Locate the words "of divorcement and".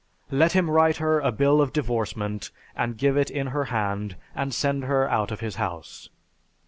1.61-2.97